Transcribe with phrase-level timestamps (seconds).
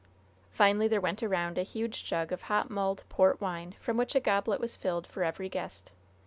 [0.49, 4.19] Finally, there went around a huge jug of hot mulled port wine, from which a
[4.19, 5.91] goblet was filled for every guest.